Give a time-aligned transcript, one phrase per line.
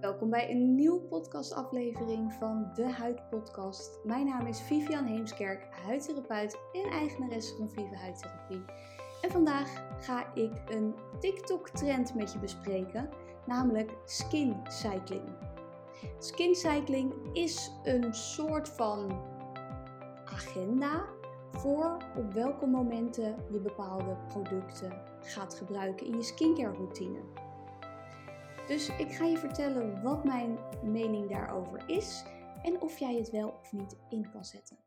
[0.00, 3.98] Welkom bij een nieuwe podcastaflevering van de Huid Podcast.
[4.04, 8.64] Mijn naam is Vivian Heemskerk, huidtherapeut en eigenaresse van Vive Huidtherapie.
[9.20, 13.08] En vandaag ga ik een TikTok-trend met je bespreken,
[13.46, 15.28] namelijk skin cycling.
[16.18, 19.20] Skin cycling is een soort van
[20.24, 21.04] agenda
[21.52, 27.18] voor op welke momenten je bepaalde producten gaat gebruiken in je skincare routine.
[28.70, 32.24] Dus ik ga je vertellen wat mijn mening daarover is
[32.62, 34.78] en of jij het wel of niet in kan zetten.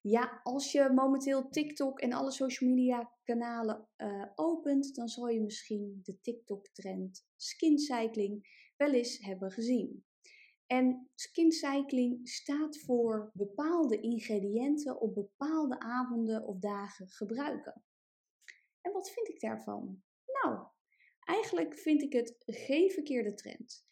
[0.00, 5.40] Ja, als je momenteel TikTok en alle social media kanalen uh, opent, dan zal je
[5.40, 10.04] misschien de TikTok-trend skin cycling wel eens hebben gezien.
[10.66, 17.84] En skin cycling staat voor bepaalde ingrediënten op bepaalde avonden of dagen gebruiken.
[18.80, 20.02] En wat vind ik daarvan?
[20.26, 20.66] Nou,
[21.24, 23.84] eigenlijk vind ik het geen verkeerde trend.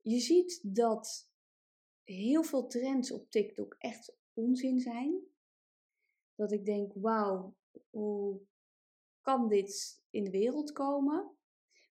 [0.00, 1.30] Je ziet dat
[2.04, 5.22] heel veel trends op TikTok echt onzin zijn.
[6.34, 7.56] Dat ik denk, wauw,
[7.90, 8.40] hoe
[9.20, 11.36] kan dit in de wereld komen?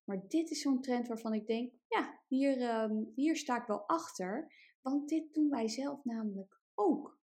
[0.04, 3.88] Maar dit is zo'n trend waarvan ik denk, ja, hier, um, hier sta ik wel
[3.88, 4.54] achter.
[4.82, 7.22] Want dit doen wij zelf namelijk ook.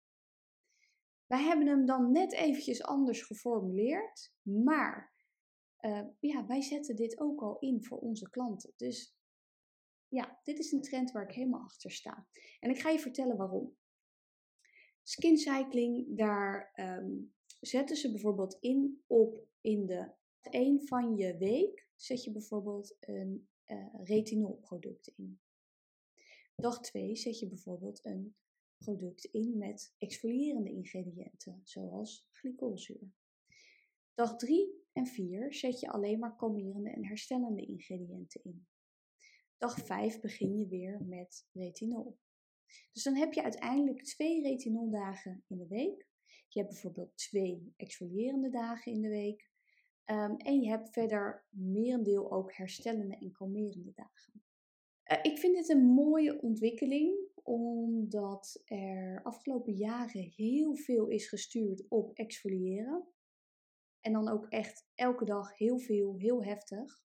[1.26, 5.11] Wij hebben hem dan net eventjes anders geformuleerd, maar
[5.82, 8.72] uh, ja, wij zetten dit ook al in voor onze klanten.
[8.76, 9.16] Dus
[10.08, 12.26] ja, dit is een trend waar ik helemaal achter sta.
[12.60, 13.76] En ik ga je vertellen waarom.
[15.02, 21.88] Skin cycling, daar um, zetten ze bijvoorbeeld in op in de 1 van je week
[21.94, 25.40] zet je bijvoorbeeld een uh, retinolproduct in.
[26.56, 28.34] Dag 2 zet je bijvoorbeeld een
[28.76, 33.12] product in met exfolierende ingrediënten, zoals glycolzuur.
[34.14, 38.66] Dag 3 en 4 zet je alleen maar kalmerende en herstellende ingrediënten in.
[39.58, 42.18] Dag 5 begin je weer met retinol.
[42.92, 46.08] Dus dan heb je uiteindelijk twee retinoldagen in de week.
[46.48, 49.50] Je hebt bijvoorbeeld twee exfolierende dagen in de week.
[50.06, 54.44] Um, en je hebt verder merendeel ook herstellende en kalmerende dagen.
[55.12, 61.88] Uh, ik vind dit een mooie ontwikkeling, omdat er afgelopen jaren heel veel is gestuurd
[61.88, 63.06] op exfoliëren.
[64.02, 67.02] En dan ook echt elke dag heel veel, heel heftig.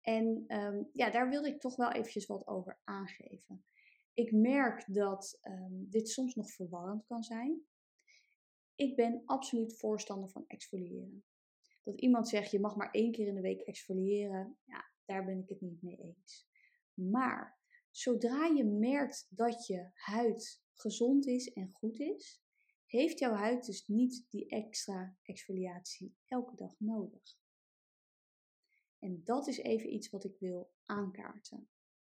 [0.00, 3.64] En um, ja, daar wilde ik toch wel eventjes wat over aangeven.
[4.12, 7.62] Ik merk dat um, dit soms nog verwarrend kan zijn.
[8.74, 11.24] Ik ben absoluut voorstander van exfoliëren.
[11.82, 15.38] Dat iemand zegt je mag maar één keer in de week exfoliëren, ja, daar ben
[15.38, 16.48] ik het niet mee eens.
[16.94, 17.58] Maar
[17.90, 22.43] zodra je merkt dat je huid gezond is en goed is,
[22.98, 27.38] heeft jouw huid dus niet die extra exfoliatie elke dag nodig.
[28.98, 31.68] En dat is even iets wat ik wil aankaarten.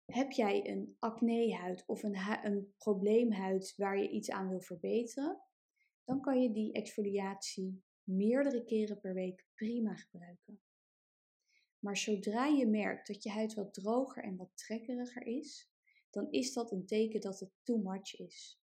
[0.05, 5.41] Heb jij een acnehuid of een, een probleemhuid waar je iets aan wil verbeteren,
[6.03, 10.61] dan kan je die exfoliatie meerdere keren per week prima gebruiken.
[11.79, 15.71] Maar zodra je merkt dat je huid wat droger en wat trekkeriger is,
[16.09, 18.59] dan is dat een teken dat het too much is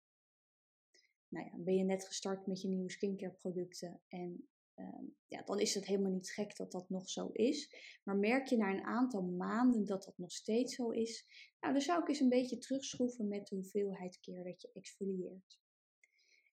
[1.28, 5.60] nou ja, ben je net gestart met je nieuwe skincare producten en uh, ja, dan
[5.60, 7.76] is het helemaal niet gek dat dat nog zo is.
[8.04, 11.28] Maar merk je na een aantal maanden dat dat nog steeds zo is,
[11.60, 15.60] nou, dan zou ik eens een beetje terugschroeven met de hoeveelheid keer dat je exfolieert.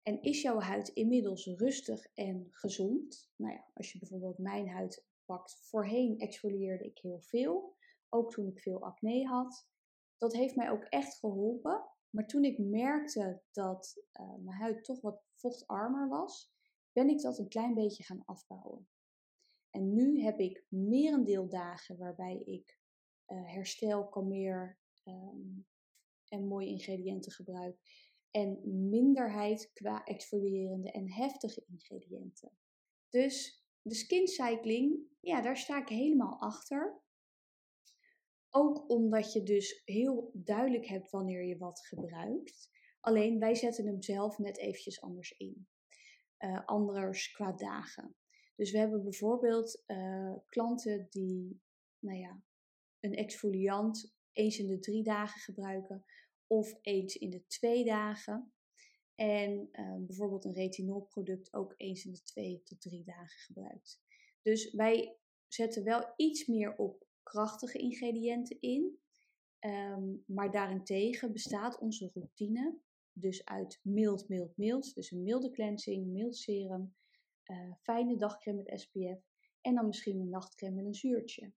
[0.03, 3.31] En is jouw huid inmiddels rustig en gezond?
[3.35, 7.75] Nou ja, als je bijvoorbeeld mijn huid pakt, voorheen exfolieerde ik heel veel,
[8.09, 9.67] ook toen ik veel acne had.
[10.17, 11.90] Dat heeft mij ook echt geholpen.
[12.11, 16.51] Maar toen ik merkte dat uh, mijn huid toch wat vochtarmer was,
[16.91, 18.87] ben ik dat een klein beetje gaan afbouwen.
[19.69, 22.79] En nu heb ik merendeel dagen waarbij ik
[23.27, 25.67] uh, herstel, kalmeer um,
[26.27, 27.77] en mooie ingrediënten gebruik.
[28.31, 32.51] En minderheid qua exfolierende en heftige ingrediënten.
[33.09, 37.01] Dus de skin cycling, ja, daar sta ik helemaal achter.
[38.53, 42.69] Ook omdat je dus heel duidelijk hebt wanneer je wat gebruikt.
[42.99, 45.67] Alleen wij zetten hem zelf net eventjes anders in.
[46.39, 48.15] Uh, anders qua dagen.
[48.55, 51.61] Dus we hebben bijvoorbeeld uh, klanten die,
[51.99, 52.43] nou ja,
[52.99, 56.05] een exfoliant eens in de drie dagen gebruiken
[56.47, 58.53] of eens in de twee dagen.
[59.15, 64.01] En uh, bijvoorbeeld een retinolproduct ook eens in de twee tot drie dagen gebruikt.
[64.41, 65.17] Dus wij
[65.47, 68.99] zetten wel iets meer op krachtige ingrediënten in.
[69.59, 72.79] Um, maar daarentegen bestaat onze routine
[73.13, 74.95] dus uit mild, mild, mild.
[74.95, 76.95] Dus een milde cleansing, mild serum,
[77.45, 79.29] uh, fijne dagcreme met SPF
[79.61, 81.51] en dan misschien een nachtcreme met een zuurtje.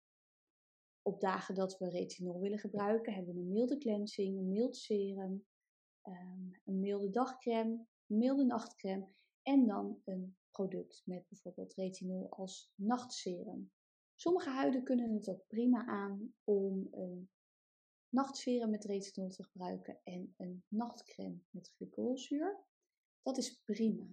[1.02, 5.46] op dagen dat we retinol willen gebruiken, hebben we een milde cleansing, een mild serum,
[6.02, 9.06] ehm, een milde dagcreme, een milde nachtcreme
[9.42, 13.70] en dan een product met bijvoorbeeld retinol als nachtserum.
[14.24, 17.30] Sommige huiden kunnen het ook prima aan om een
[18.08, 22.64] nachtserum met retinol te gebruiken en een nachtcreme met glycolzuur.
[23.22, 24.06] Dat is prima.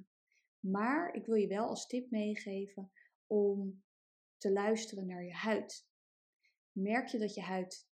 [0.59, 2.91] Maar ik wil je wel als tip meegeven
[3.27, 3.83] om
[4.37, 5.87] te luisteren naar je huid.
[6.71, 7.87] Merk je dat je huid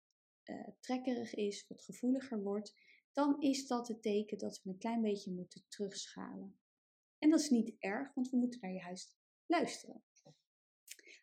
[0.44, 2.76] uh, trekkerig is, wat gevoeliger wordt,
[3.12, 6.60] dan is dat het teken dat we een klein beetje moeten terugschalen.
[7.18, 10.04] En dat is niet erg, want we moeten naar je huid luisteren.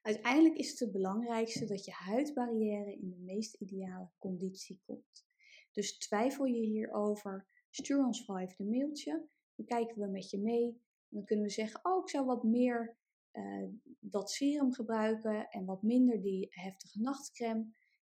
[0.02, 5.26] Uiteindelijk is het het belangrijkste dat je huidbarrière in de meest ideale conditie komt.
[5.72, 9.28] Dus twijfel je hierover, stuur ons vooral even een mailtje.
[9.54, 10.80] Dan kijken we met je mee.
[11.08, 12.96] Dan kunnen we zeggen, oh ik zou wat meer
[13.32, 13.68] uh,
[13.98, 17.66] dat serum gebruiken en wat minder die heftige nachtcreme.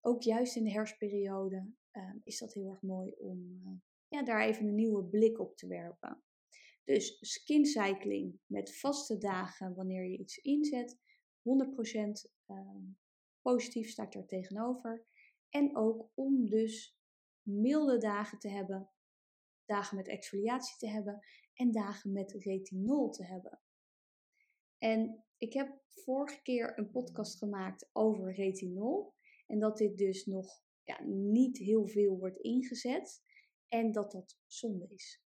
[0.00, 3.72] Ook juist in de herfstperiode uh, is dat heel erg mooi om uh,
[4.08, 6.22] ja, daar even een nieuwe blik op te werpen.
[6.84, 10.98] Dus skin cycling met vaste dagen wanneer je iets inzet.
[11.44, 12.82] 100% ehm,
[13.41, 15.06] positief sta ik daar tegenover.
[15.49, 16.99] En ook om dus
[17.43, 18.91] milde dagen te hebben,
[19.64, 21.25] dagen met exfoliatie te hebben
[21.55, 23.61] en dagen met retinol te hebben.
[24.79, 29.14] En ik heb vorige keer een podcast gemaakt over retinol.
[29.46, 33.23] En dat dit dus nog ja, niet heel veel wordt ingezet.
[33.69, 35.23] En dat dat zonde is.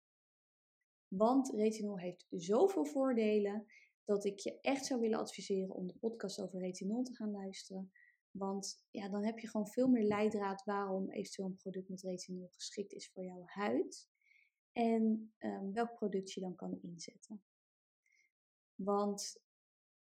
[1.08, 3.66] Want retinol heeft zoveel voordelen
[4.06, 7.92] dat ik je echt zou willen adviseren om de podcast over retinol te gaan luisteren.
[8.32, 12.48] Want ja, dan heb je gewoon veel meer leidraad waarom eventueel een product met retinol
[12.48, 14.10] geschikt is voor jouw huid.
[14.72, 17.44] En um, welk product je dan kan inzetten.
[18.76, 19.44] Want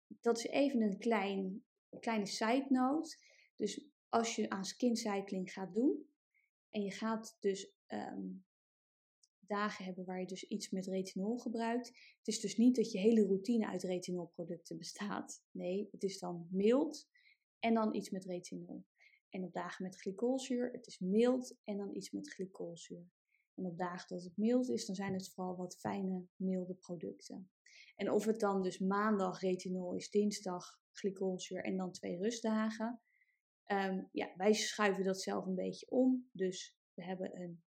[0.07, 1.65] dat is even een klein,
[1.99, 3.17] kleine side note.
[3.55, 6.09] Dus als je aan skin cycling gaat doen
[6.69, 8.45] en je gaat dus um,
[9.47, 11.88] dagen hebben waar je dus iets met retinol gebruikt.
[12.17, 15.44] Het is dus niet dat je hele routine uit retinolproducten bestaat.
[15.51, 17.09] Nee, het is dan mild
[17.59, 18.85] en dan iets met retinol.
[19.29, 23.09] En op dagen met glycolzuur, het is mild en dan iets met glycolzuur.
[23.55, 27.49] En op dagen dat het mild is, dan zijn het vooral wat fijne, milde producten.
[27.95, 33.01] En of het dan dus maandag retinol is, dinsdag glycolzuur en dan twee rustdagen.
[33.71, 36.29] Um, ja, wij schuiven dat zelf een beetje om.
[36.31, 37.63] Dus we hebben een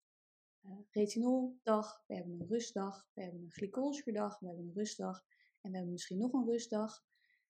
[0.91, 5.25] retinoldag, we hebben een rustdag, we hebben een glycolzuurdag, we hebben een rustdag
[5.61, 7.05] en we hebben misschien nog een rustdag,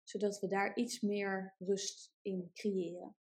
[0.02, 3.16] zodat we daar iets meer rust in creëren.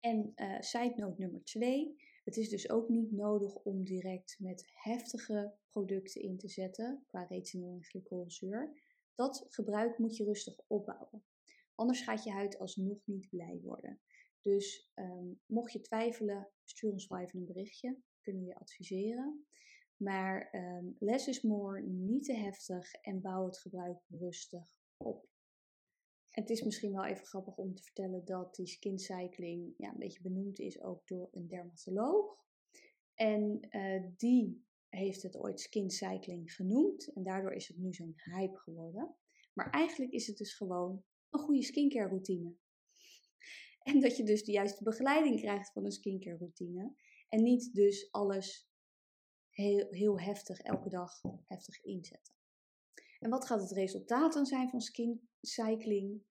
[0.00, 5.54] En side note nummer twee, het is dus ook niet nodig om direct met heftige
[5.70, 8.82] producten in te zetten qua retinol en glycolzuur.
[9.14, 11.24] Dat gebruik moet je rustig opbouwen.
[11.74, 14.00] Anders gaat je huid alsnog niet blij worden.
[14.40, 19.46] Dus um, mocht je twijfelen, stuur ons wel even een berichtje kunnen je adviseren.
[19.96, 25.28] Maar um, less is more, niet te heftig en bouw het gebruik rustig op.
[26.30, 29.98] Het is misschien wel even grappig om te vertellen dat die skin cycling ja, een
[29.98, 32.44] beetje benoemd is ook door een dermatoloog.
[33.14, 38.14] En uh, die heeft het ooit skin cycling genoemd en daardoor is het nu zo'n
[38.24, 39.16] hype geworden.
[39.52, 42.54] Maar eigenlijk is het dus gewoon een goede skincare routine.
[43.82, 46.94] En dat je dus de juiste begeleiding krijgt van een skincare routine.
[47.28, 48.68] En niet dus alles
[49.50, 52.34] heel, heel heftig, elke dag heftig inzetten.
[53.18, 56.22] En wat gaat het resultaat dan zijn van skin cycling?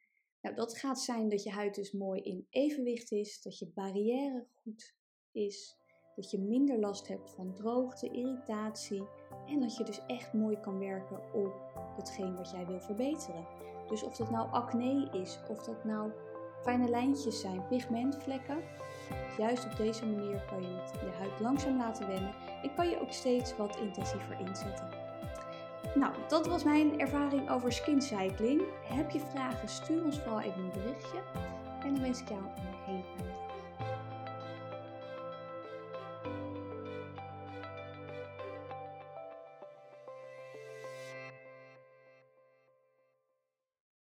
[0.41, 4.47] Nou, dat gaat zijn dat je huid dus mooi in evenwicht is, dat je barrière
[4.53, 4.95] goed
[5.31, 5.77] is,
[6.15, 9.07] dat je minder last hebt van droogte, irritatie
[9.45, 11.53] en dat je dus echt mooi kan werken op
[11.95, 13.47] hetgeen wat jij wil verbeteren.
[13.87, 16.11] Dus of dat nou acne is, of dat nou
[16.61, 18.63] fijne lijntjes zijn, pigmentvlekken,
[19.37, 20.67] Juist op deze manier kan je
[20.99, 24.89] je huid langzaam laten wennen en kan je ook steeds wat intensiever inzetten.
[25.95, 28.61] Nou, dat was mijn ervaring over skin cycling.
[28.83, 31.17] Heb je vragen, stuur ons vooral even een berichtje.
[31.83, 33.03] En dan wens ik jou een hele